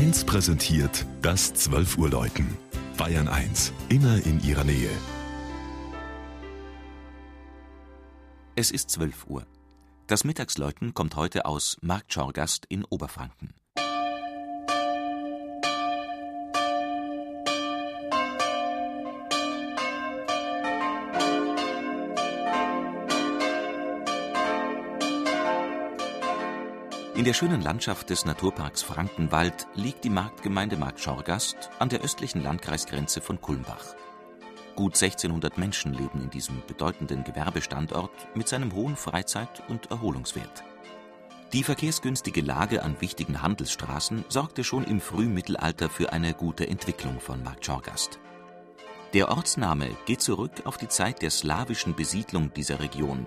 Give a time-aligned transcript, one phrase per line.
[0.00, 2.56] 1 präsentiert das 12 Uhr Läuten.
[2.96, 4.88] Bayern 1, immer in ihrer Nähe.
[8.56, 9.44] Es ist 12 Uhr.
[10.06, 13.52] Das Mittagsläuten kommt heute aus Marktschorgast in Oberfranken.
[27.20, 33.20] In der schönen Landschaft des Naturparks Frankenwald liegt die Marktgemeinde Marktschorgast an der östlichen Landkreisgrenze
[33.20, 33.94] von Kulmbach.
[34.74, 40.64] Gut 1600 Menschen leben in diesem bedeutenden Gewerbestandort mit seinem hohen Freizeit- und Erholungswert.
[41.52, 47.42] Die verkehrsgünstige Lage an wichtigen Handelsstraßen sorgte schon im Frühmittelalter für eine gute Entwicklung von
[47.42, 48.18] Marktschorgast.
[49.12, 53.26] Der Ortsname geht zurück auf die Zeit der slawischen Besiedlung dieser Region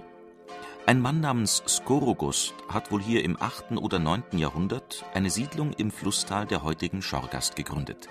[0.85, 3.77] ein Mann namens Skorogust hat wohl hier im 8.
[3.77, 4.23] oder 9.
[4.33, 8.09] Jahrhundert eine Siedlung im Flusstal der heutigen Schorgast gegründet.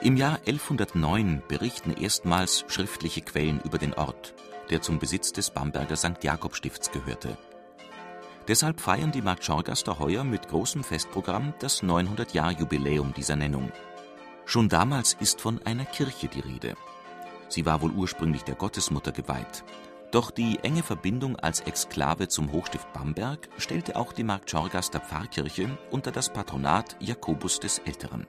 [0.00, 4.34] Im Jahr 1109 berichten erstmals schriftliche Quellen über den Ort,
[4.70, 6.22] der zum Besitz des Bamberger St.
[6.22, 7.38] Jakob-Stifts gehörte.
[8.48, 13.70] Deshalb feiern die Markt Schorgaster heuer mit großem Festprogramm das 900-Jahr-Jubiläum dieser Nennung.
[14.46, 16.74] Schon damals ist von einer Kirche die Rede.
[17.48, 19.62] Sie war wohl ursprünglich der Gottesmutter geweiht
[20.10, 26.10] doch die enge Verbindung als Exklave zum Hochstift Bamberg stellte auch die Marktschorgaster Pfarrkirche unter
[26.10, 28.26] das Patronat Jakobus des Älteren.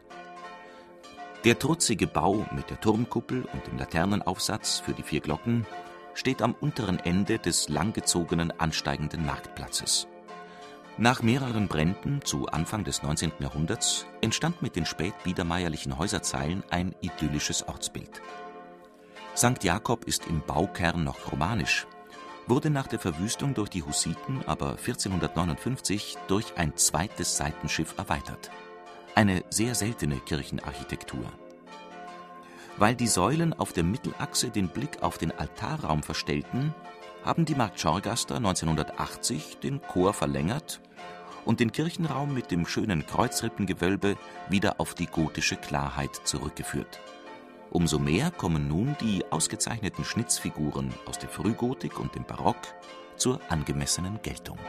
[1.44, 5.66] Der trutzige Bau mit der Turmkuppel und dem Laternenaufsatz für die vier Glocken
[6.14, 10.08] steht am unteren Ende des langgezogenen ansteigenden Marktplatzes.
[10.98, 13.32] Nach mehreren Bränden zu Anfang des 19.
[13.40, 18.22] Jahrhunderts entstand mit den spätbiedermeierlichen Häuserzeilen ein idyllisches Ortsbild.
[19.42, 19.64] St.
[19.64, 21.88] Jakob ist im Baukern noch romanisch,
[22.46, 28.52] wurde nach der Verwüstung durch die Hussiten aber 1459 durch ein zweites Seitenschiff erweitert.
[29.16, 31.26] Eine sehr seltene Kirchenarchitektur.
[32.78, 36.76] Weil die Säulen auf der Mittelachse den Blick auf den Altarraum verstellten,
[37.26, 40.82] haben die Marktschorgaster 1980 den Chor verlängert
[41.46, 44.18] und den Kirchenraum mit dem schönen Kreuzrippengewölbe
[44.50, 47.00] wieder auf die gotische Klarheit zurückgeführt.
[47.72, 52.58] Umso mehr kommen nun die ausgezeichneten Schnitzfiguren aus der Frühgotik und dem Barock
[53.16, 54.60] zur angemessenen Geltung